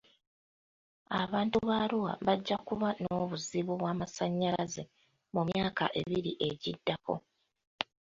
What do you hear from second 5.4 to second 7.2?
myaka ebiri egiddako.